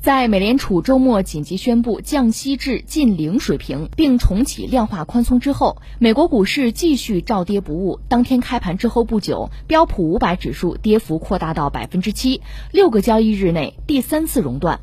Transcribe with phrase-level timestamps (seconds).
[0.00, 8.00] 在美联储周末紧急宣布降息至近零水平，并重启量化宽松之后，美国股市继续照跌不误。
[8.08, 12.40] 当天开盘之后不久，标普五百指数跌幅扩大到百分之七，
[12.72, 14.80] 六个交易日内第三次熔断。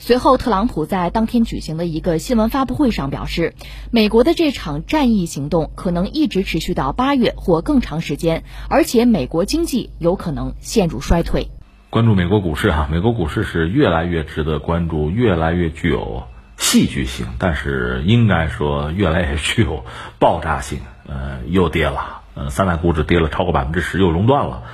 [0.00, 3.54] 随后，特朗普在当天举行的一个新闻发布会上表示，
[3.92, 11.50] 美国的这场战役行动可能一直持续到八月或更长时间，而且美国经济有可能陷入衰退。
[11.88, 16.24] 关注美国股市啊，美国股市是越来越值得关注，越来越具有
[16.56, 19.84] 戏剧性，但是应该说越来越具有
[20.18, 20.80] 爆炸性。
[21.08, 24.64] 呃，又跌了，呃，三大股指跌了超过百分之十，又熔断了。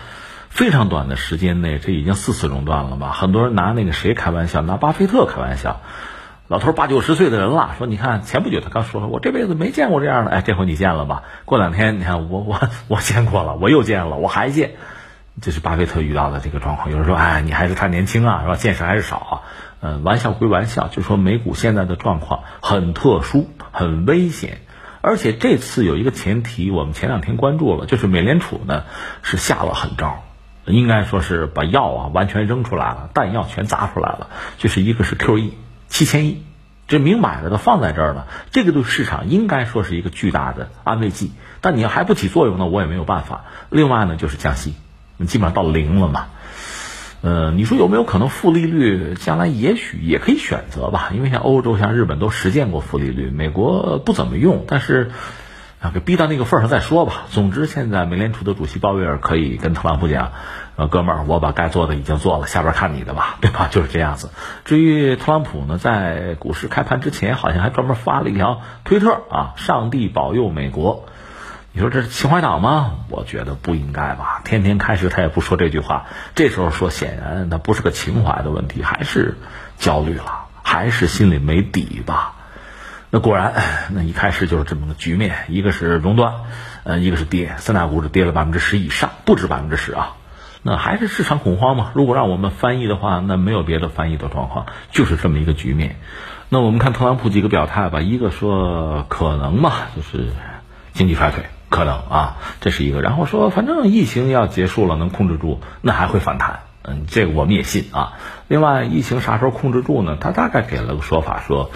[0.48, 3.10] 非常短的时间内，这已经四次熔断了吧？
[3.12, 5.82] 很多人拿那个谁开玩笑，拿巴菲特开玩笑。
[6.48, 11.22] 老头八九十岁的人了，说你看前不久他刚说了，我这辈子没见过这样的，哎，这回你见了吧？
[11.44, 12.58] 过两天你看我我
[12.88, 14.72] 我见过了，我又见了，我还见。
[15.40, 16.90] 这是巴菲特遇到的这个状况。
[16.90, 18.56] 有人说：“哎，你还是太年轻啊，是吧？
[18.56, 19.34] 见识还是少啊。”
[19.84, 24.60] 嗯，玩笑归玩笑，就说美股现在的状况很特殊、很危险，
[25.00, 28.84] 而且这次有一个前提，我们前两天关注了，就是美联储呢
[29.22, 30.22] 是下了狠招，
[30.66, 35.50] 应该说是把药啊完全扔出来了，弹药全砸出来了，就是一个是 QE
[35.88, 36.44] 七千亿，
[36.86, 43.46] 这明摆着的放在这儿了，这个对市场应该说是一个巨大的安慰剂，但你要还不起作用呢，我也没有办法。
[43.68, 44.74] 另外呢，就是降息。
[45.26, 46.26] 基本上到零了嘛，
[47.22, 49.14] 呃，你说有没有可能负利率？
[49.14, 55.12] 将来也许也可以选择吧，因为像欧洲、像日本都实践过负利率，美国不怎么用，但是
[55.80, 57.26] 啊，给逼到那个份上再说吧。
[57.30, 60.30] 总之，现在美联储的主席鲍威尔可以跟特朗普讲
[60.76, 64.30] ：“呃，哥们儿，我把该做的已经做了，下边看你的吧， 对吧？”就是这样子。
[64.64, 71.04] 至于特朗普呢，在股市开盘之前，好像还专门发了一条推特啊：“上帝保佑美国。”
[71.74, 72.98] 你说这是情怀党吗？
[73.08, 74.42] 我觉得不应该吧。
[74.44, 79.38] 天天开始他也不说这句话，这时候说显然那不是个情怀的问题，还是
[79.78, 82.34] 焦虑了，还是心里没底吧。
[83.08, 83.54] 那果然，
[83.90, 86.34] 那一开始就是这么个局面，一个是熔断，
[86.84, 90.16] 呃，一个是跌，三大股指跌了百分之十以上，不止百分之十啊。
[90.62, 91.90] 那还是市场恐慌嘛？
[91.94, 95.96] 如果让我们翻译的话，那没有别的翻译的状况，就是这么一个局面。
[96.50, 100.28] 那我们看特朗普几个表态吧，一个说可能嘛，就是
[100.92, 101.44] 经济衰退。
[101.72, 103.00] 可能啊，这是一个。
[103.00, 106.60] 然后说，反正疫情要结束了，能控制住，那还会反弹。
[106.82, 108.12] 嗯，这个我们也信啊。
[108.46, 110.18] 另外，疫情啥时候控制住呢？
[110.20, 111.70] 他大概给了个说法，说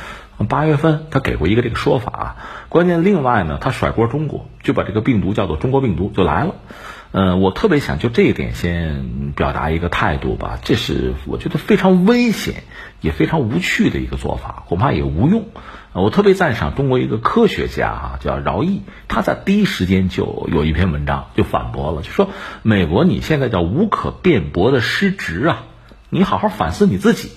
[0.48, 2.36] 八月份他给过一个这个说法。
[2.68, 6.54] 关键另外呢，他甩锅中国，就把这个病毒叫做中国病毒就来了。
[7.18, 12.64] 嗯，我特别想就这一点先表达一个态度吧，这是我觉得非常危险
[13.00, 15.46] 也非常无趣的一个做法，恐怕也无用。
[15.94, 22.28] 我特别赞赏中国一个科学家哈，叫饶毅，他在第一时间就有一篇文章就反驳了，就说
[22.60, 25.64] 美国你现在叫无可辩驳的失职啊，
[26.10, 27.30] 你好好反思你自己。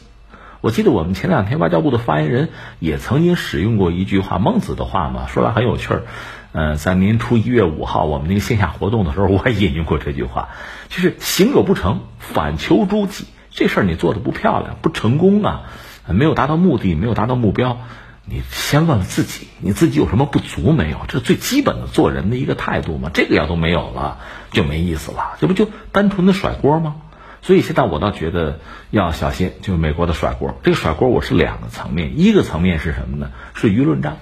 [0.59, 6.03] 我记得我们前两天外交部的发言人也曾经使用过一句话，孟子的话嘛，说来很有趣儿。
[6.51, 10.49] 嗯，在年初一月五号我们那个线下活动的时候，我也引用过这句话，
[10.89, 13.25] 就是行有不成，反求诸己。
[13.51, 15.61] 这事儿你做的不漂亮，不成功啊，
[16.07, 17.77] 没有达到目的，没有达到目标。
[18.25, 20.97] 你先问问自己，你自己有什么不足没有？
[21.07, 23.09] 这是最基本的做人的一个态度嘛。
[23.13, 24.19] 这个要都没有了，
[24.51, 25.35] 就没意思了。
[25.39, 26.97] 这不就单纯的甩锅吗？
[27.41, 28.59] 所以现在我倒觉得
[28.91, 30.55] 要小心，就美国的甩锅。
[30.61, 33.31] 这个甩锅我是两个层面，一个层面是什么呢？
[33.55, 34.17] 是舆论战，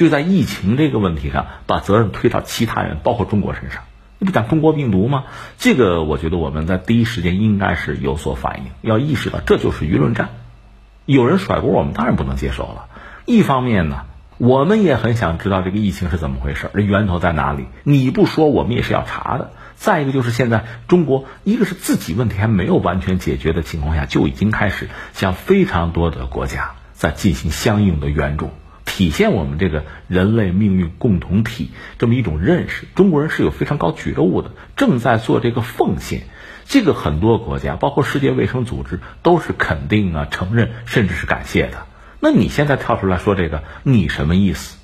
[0.00, 3.82] 就在疫情这个问题上，把责任推到其他人，包括中国身上。
[4.18, 5.24] 你不讲中国病毒吗？
[5.58, 10.30] 这个我觉得我们在第一时间应该是有所反应，要意识到这就是舆论战。
[11.04, 12.86] 有人甩锅，我们当然不能接受了。
[13.26, 14.06] 一方面呢，
[14.38, 17.66] 我们也很想知道这个疫情是怎么回事，这源头在哪里？
[17.82, 19.50] 你不说，我们也是要查的。
[19.74, 28.48] 再一个就是现在中国，一个是自己问题还没有完全解决的情况下，就已经开始向非常多的国家在进行相应的援助，
[29.00, 32.84] 体现我们这个人类命运共同体这么一种认识。
[32.94, 36.24] 中国人是有非常高觉悟的，正在做这个奉献。
[36.66, 41.86] 这个很多国家，包括世界卫生组织，都是肯定啊、承认，甚至是感谢的。
[42.20, 44.76] 那你现在跳出来说这个，你什么意思？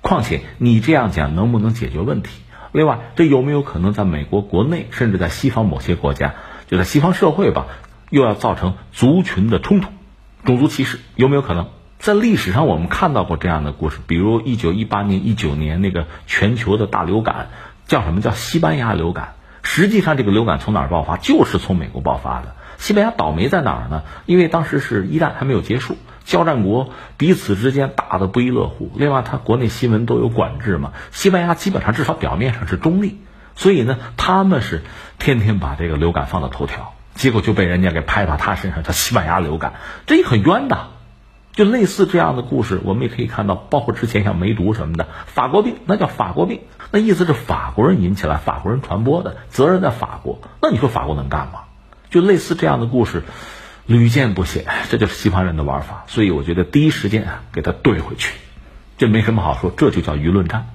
[0.00, 2.30] 况且你这样讲能不能解决问题？
[2.70, 6.34] 另外，这有没有可能在美国国内，甚至在西方某些国家，
[6.68, 7.66] 就在西方社会吧，
[8.10, 9.88] 又要造成族群的冲突、
[10.44, 11.00] 种族歧视？
[11.16, 11.66] 有没有可能？
[12.00, 17.48] 在历史上我们看到过这样的故事，比如一九一八年、一九年那个全球的大流感，
[17.86, 19.34] 叫什么叫西班牙流感？
[19.62, 21.18] 实际上，这个流感从哪儿爆发？
[21.18, 22.56] 就是从美国爆发的。
[22.78, 24.04] 西班牙倒霉在哪儿呢？
[24.24, 25.98] 因为当时是一战还没有结束。
[26.24, 26.88] 交战国
[27.18, 30.92] 彼此之间打得不亦乐乎，另外他国内新闻都有管制嘛。
[31.10, 33.20] 西班牙基本上至少表面上是中立，
[33.56, 34.80] 所以呢，他们是
[35.18, 36.94] 天天把这个流感放到头条。
[37.14, 39.74] 结果就被人家给拍到他身上，叫西班牙流感，
[40.06, 40.88] 这也很冤的。
[41.60, 50.40] 就类似这样的故事，我们也可以看到，包括之前像梅毒什么的，法国病那叫法国病，那意思是法国人引起来，法国人传播的，责任在法国。
[50.62, 51.64] 那你说法国能干吗？
[52.08, 53.24] 就类似这样的故事，
[53.84, 56.04] 屡见不鲜，这就是西方人的玩法。
[56.06, 58.32] 所以我觉得第一时间啊，给他怼回去，
[58.96, 60.70] 这没什么好说，这就叫舆论战，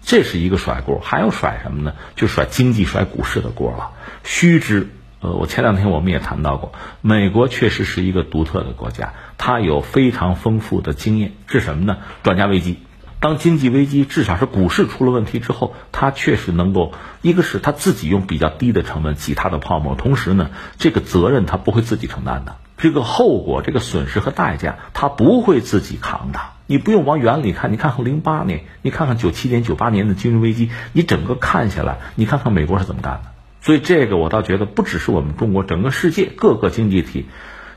[0.00, 1.00] 这是一个甩锅。
[1.02, 1.94] 还要甩什么呢？
[2.14, 3.90] 就甩经济、甩股市的锅了。
[4.22, 4.90] 须知。
[5.20, 6.72] 呃，我前两天我们也谈到过，
[7.02, 11.98] 美国确实是一个独特的国家，它有非常丰富的经验，是什么呢？
[12.22, 12.78] 转嫁危机。
[13.20, 26.40] 当经济危机，至少是股市出了问题之后，它确实能够，一个是它自己用比较低的成本挤它的泡沫，同时呢，这个责任它不会自己承担的，这个后果、这个损失和代价，它不会自己扛的。
[26.66, 33.39] 你不用往远里看，你看看零八年，你看看九七年、九八年的金融危机，你整个看下来，你看看美国是怎么干的。
[33.62, 37.26] 所以这个我倒觉得不只是我们中国，整个世界各个经济体，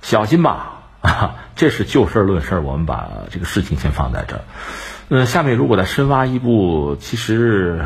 [0.01, 1.35] 小心吧 啊！
[1.57, 4.41] 这是就事论事，我们把这个事情先放在这儿。
[5.09, 7.83] 呃，下面如果再深挖一步，其实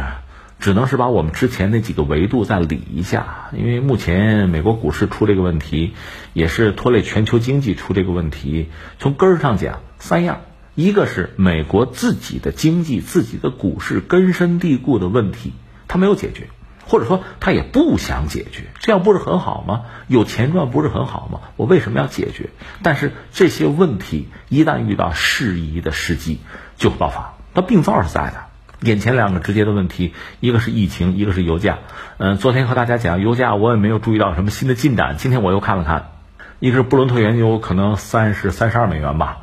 [0.60, 5.94] 只能是把我们之前那几个维度再理一下，因为目前美国股市出这个问题，
[6.34, 8.70] 也是拖累全球经济出这个问题。
[9.00, 10.42] 从根儿上讲，三样：
[10.76, 15.54] 一个是美国自己的经济、自己的股市根深蒂固的问题，
[15.88, 16.50] 它没有解决。
[16.88, 19.84] 或者说他也不想解决，这样不是很好吗？
[20.08, 21.42] 有钱赚不是很好吗？
[21.58, 22.50] 我为什么要解决？
[22.82, 26.40] 但是这些问题一旦遇到适宜的时机，
[26.78, 27.34] 就会爆发。
[27.54, 28.46] 那病灶是在的，
[28.82, 31.80] 眼前两个直接的问题，一个是疫情，一个是油价。
[32.18, 35.18] 嗯，昨天和大家讲油价，我也没有注意到什么新的进展。
[35.18, 36.12] 今天我又看了看，
[36.60, 39.40] 一个是布伦特原油，可能三十三十二美元吧。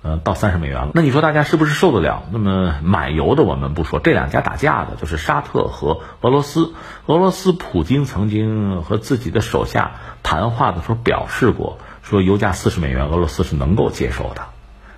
[0.00, 0.92] 呃，到三十美元了。
[0.94, 2.22] 那你说大家是不是受得了？
[2.30, 6.72] 那么买油的我们不说，这两家打架的就是沙特和俄罗斯。
[7.06, 9.92] 俄罗斯普京曾经和自己的手下
[10.22, 14.42] 谈话的时候表示过，说油价四十美元，俄罗斯是能够接受的。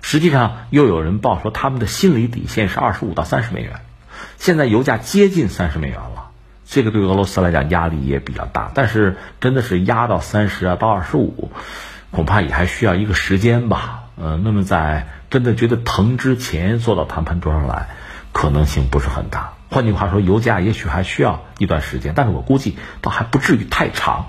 [0.01, 3.81] 实际上又有人报说他们的心理底线是二十五到三十美元。
[4.37, 6.29] 现在油价接近三十美元了，
[6.65, 8.71] 这个对俄罗斯来讲压力也比较大。
[8.75, 11.51] 但是真的是压到三十啊到二十五，
[12.11, 14.03] 恐怕也还需要一个时间吧。
[14.21, 17.87] 呃，那么在真的觉得疼之前坐到谈判桌上来，
[18.31, 19.53] 可能性不是很大。
[19.71, 24.27] 换句话说，油价也许还需要一段时间，但是我估计倒还不至于太长，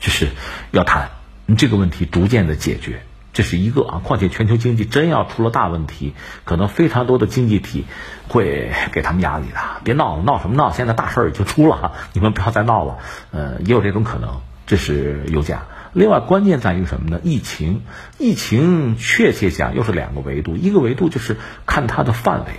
[0.00, 0.30] 就是
[0.72, 1.10] 要谈
[1.56, 3.02] 这个问题逐渐的解决，
[3.32, 4.00] 这是一个啊。
[4.02, 6.14] 况且全球经济真要出了大问题，
[6.44, 7.84] 可能非常多的经济体
[8.28, 9.60] 会给他们压力的。
[9.84, 10.72] 别闹了，闹什么闹？
[10.72, 12.98] 现在大事儿已经出了，你们不要再闹了。
[13.30, 14.40] 呃，也有这种可能。
[14.66, 15.62] 这是油价。
[15.94, 17.20] 另外，关键在于什么呢？
[17.22, 17.82] 疫情，
[18.18, 21.36] 疫情确切讲又是两个维度，一个维度就是
[21.66, 22.50] 看它的范围，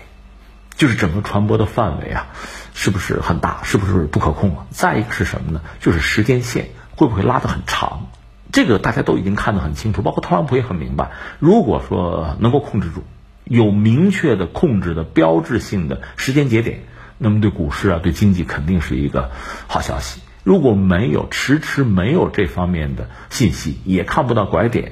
[0.78, 2.28] 就是整个传播的范围啊，
[2.74, 4.66] 是不是很大，是不是不可控啊？
[4.70, 5.62] 再一个是什么呢？
[5.82, 8.08] 就是时间线会不会拉得很长？
[8.54, 11.12] 这个大家都已经看得很清楚，包括特朗普也很明白。
[11.40, 13.04] 如果说能够控制住，
[13.44, 16.84] 有明确的控制的标志性的时间节点，
[17.18, 19.30] 那么对股市啊，对经济肯定是一个
[19.68, 20.22] 好消息。
[20.46, 24.92] 如果没有迟迟没有这方面的信息，也看不到拐点，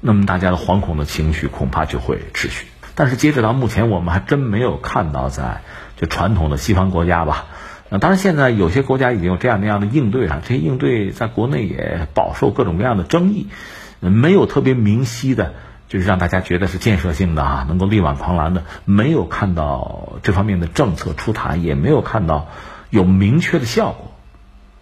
[0.00, 2.68] 那么大家的惶恐的情绪恐怕就会持续。
[2.94, 5.62] 但是截止到目前，我们还真没有看到在
[5.96, 7.46] 就传统的西方国家吧。
[7.88, 13.48] 那当然，现在有些国家已经有这样那样的应对啊，这些应对在国内也饱受各种各样的争议，
[13.98, 15.54] 没有特别明晰的，
[15.88, 22.46] 就是让大家觉得是建设性的啊，能够力挽狂澜的，没有看到这方面的政策出台，也没有看到
[22.88, 24.11] 有明确的效果。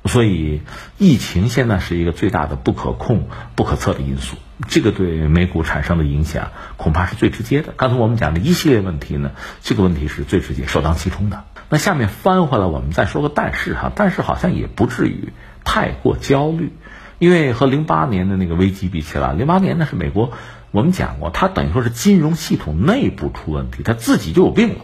[0.07, 0.63] 所以，
[0.97, 7.75] 疫情现在是一个最大的不可控、不可测的因素，这个对美股产生的影响恐怕是最直接的。
[7.77, 11.45] 刚才我们讲的一系列问题呢，这个问题是最直接、首当其冲的。
[11.69, 16.73] 那下面翻回来，我们再说个但是哈，但是好像也不至于太过焦虑，
[17.19, 20.33] 因为和零八年的那个危机比起来，零八年那是美国，
[20.71, 24.81] 我们讲过，它等于说是金融系统内部出问题，它自己就有病了，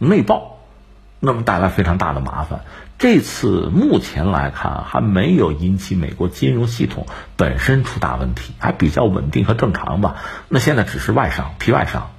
[0.00, 0.57] 内爆，
[1.20, 2.60] 那么带来非常大的麻烦。
[2.98, 7.06] 这次目前来看还没有引起美国金融系统
[7.36, 10.16] 本身出大问题，还比较稳定和正常吧。
[10.48, 12.10] 那现在只是外伤、皮外伤，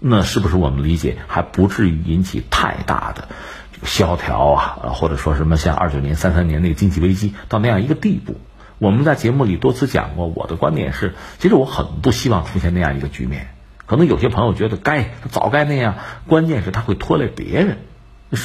[0.00, 3.28] 那是不是我们理解还不至于引起太大的
[3.72, 4.90] 这个萧条啊？
[4.94, 8.40] 或者说什么像二九年、三三年那个经济危机到那样一个地步？
[8.78, 13.48] 我们在节目里多次讲过，我的观点是，其实我很不希望出现那样一个局面。
[13.86, 15.94] 可能有些朋友觉得该早该那样，
[16.26, 17.78] 关键是他会拖累别人。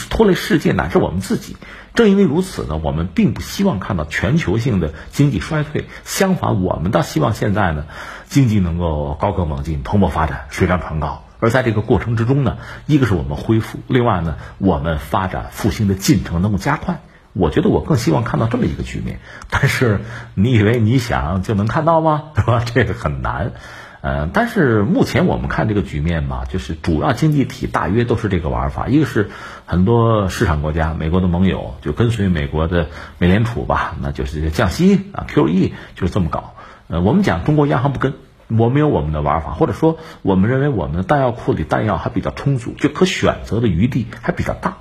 [0.09, 1.57] 拖累世界乃至我们自己。
[1.93, 5.88] 正因为如此呢，我们并不希望看到全球性的经济衰退。
[6.05, 7.85] 相反，我们倒希望现在呢，
[8.27, 11.25] 经济能够高歌猛进、蓬勃发展、水涨船高。
[11.39, 17.01] 而在这个过程之中呢，一个是我们恢复，另外呢，我们发展复兴的进程能够加快。
[17.33, 19.19] 我觉得我更希望看到这么一个局面。
[19.50, 20.01] 但是
[20.35, 22.25] 你以为你想就能看到吗？
[22.35, 22.63] 是吧？
[22.63, 23.53] 这个很难。
[24.01, 28.88] 呃，但是目前我们看这个局面嘛，就是主要经济体大约都是这个玩法。
[28.88, 29.29] 一个是
[29.67, 32.88] 很多市场国家，美国的盟友就跟随美国的
[33.20, 36.55] 美联储吧，那就是降息啊，QE 就是这么搞。
[36.88, 38.15] 呃，我们讲中国央行不跟，
[38.48, 44.77] 我们有我们的玩法，或者说我们认为我们的弹药库里弹药还比较充足，就可选择的余地还比较大。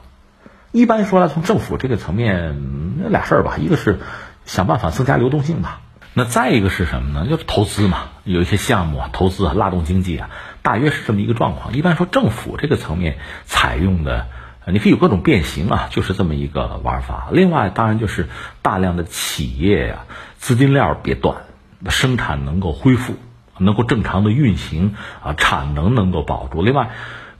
[0.72, 3.98] 一般说来，从政府这个层面，那俩事儿吧，一个是
[4.46, 5.82] 想办法增加流动性吧。
[6.12, 7.26] 那再一个是什么呢？
[7.28, 11.72] 就是投资嘛，有一些项目啊，投资啊，拉动经济啊，大约是这么一个状况。
[11.72, 14.26] 一般说政府这个层面采用的，
[14.66, 17.28] 你可以有各种变形啊，就是这么一个玩法。
[17.30, 18.28] 另外，当然就是
[18.60, 20.04] 大量的企业呀，
[20.36, 21.42] 资金链别断，
[21.88, 23.14] 生产能够恢复，
[23.58, 26.62] 能够正常的运行啊，产能能够保住。
[26.62, 26.90] 另外，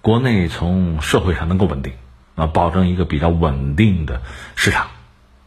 [0.01, 1.95] 国内从社会上能够稳定
[2.37, 4.23] 啊，保证一个比较稳定的
[4.55, 4.87] 市场。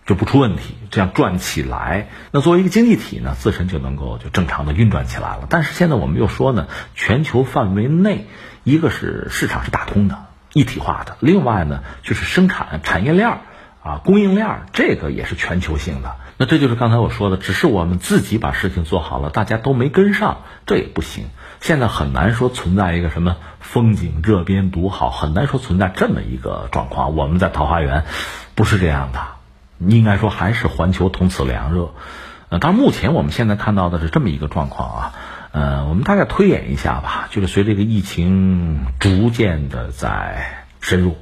[0.05, 5.47] 就不出问题，这样转起来，那作为一个经济体呢，自身就能够就正常的运转起来了。
[5.49, 8.27] 但是现在我们又说呢，全球范围内，
[8.63, 13.37] 一个是市场是打通的、一体化的，另外呢就是生产产业链儿
[13.81, 16.15] 啊、供应链儿，这个也是全球性的。
[16.37, 21.25] 那这就是刚才我说的，只是我们自己把事情做好了，大家都没跟上，这也不行。
[21.61, 27.15] 现在很难说存在一个什么风景热边独好，很难说存在这么一个状况。
[27.15, 28.03] 我们在桃花源
[28.55, 29.32] 不是这样的。
[29.87, 31.91] 应该说还是环球同此凉热，
[32.49, 35.13] 呃，当然目前我们现在看到的是这么一个状况啊，
[35.51, 41.17] 呃，我们大概推演一下吧，就是随着这个疫情逐渐的在深入，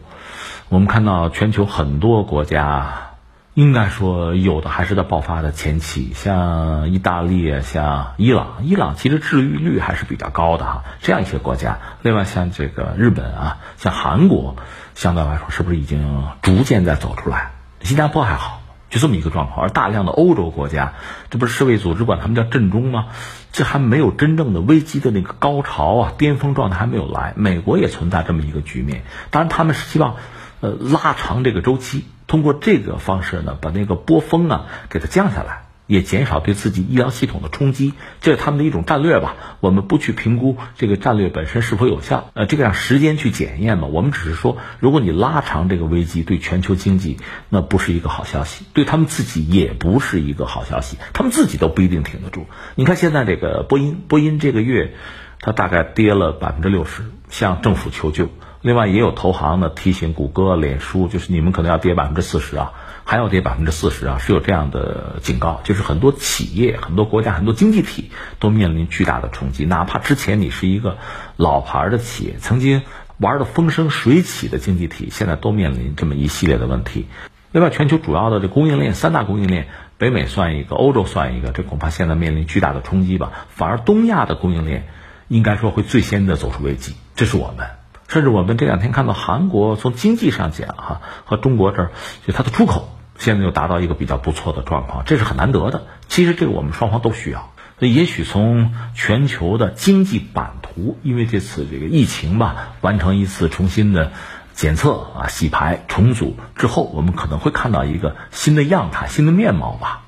[0.70, 3.12] 我们看到全球很多国家，
[3.53, 14.56] 应该说有的还是在爆发的前期，像意大利、像伊朗，伊朗其实治愈率还是比较高的哈，这样一些国家，另外像这个日本啊，像韩国，
[14.96, 17.50] 相对来说是不是已经逐渐在走出来？
[17.83, 20.93] 新加坡还好，就这么一个状况，而大量的欧洲国家，
[21.29, 23.07] 这不是世卫组织管他们叫震中吗？
[23.51, 27.33] 这还没有真正的危机的那个高潮啊，巅峰状态还没有来。
[27.35, 30.15] 美国也存在这么一个局面，当然他们是希望，
[30.61, 35.63] 呃，拉长这个周期，通过这个方式呢，把那个波峰啊给它降下来。
[35.91, 39.36] 也减少对自己医疗系统的冲击，这是他们的一种战略吧。
[39.60, 43.89] 我们不去评估这个战略本身是否有效，呃，这个让时间去检验嘛。
[43.89, 47.17] 我们只是说，如果你拉长这个危机，对全球经济
[47.50, 52.45] 那不是一个好消息，对他们自己也不是一个好消息，他们自己都不一定挺得住。
[52.75, 54.93] 你看现在这个波音，波音这个月
[55.41, 58.29] 它大概跌了百分之六十，向政府求救。
[58.62, 62.71] 另外也有投行呢提醒谷歌、脸书，就是你们可能要跌百分之四十啊。
[63.12, 69.65] 还要跌百分之四十啊，是有这样的警告，就是很多企业、很多国家、很多经济体都面临巨大的冲击。
[69.65, 70.98] 哪怕之前你是一个
[71.36, 72.84] 老牌的企业，曾经
[73.18, 77.08] 玩的风生水起的经济体，现在都面临这么一系列的问题。
[77.51, 83.34] 另外，全球主要的这供应链三大供应链，北美算一个，欧洲算一个，这恐怕现在面临巨大的冲击吧。
[83.50, 84.88] 反而东亚的供应链
[85.27, 86.96] 应该说会最先的走出危机。
[87.18, 87.68] 这是我们，
[88.08, 91.91] 甚至我们这两天看到韩国从经济上讲哈，和中国这儿
[92.25, 92.88] 就它的出口。
[93.21, 95.85] 现在又达到一个比较不错的状况，这是很难得的。
[96.07, 97.53] 其实这个我们双方都需要。
[97.77, 104.11] 所以也许从全球的经济版图，因为这次这个疫情吧，完成一次重新的
[104.55, 110.01] 检测啊、洗牌、重组之后，我们可能会看到一个新的样态、新的面貌吧。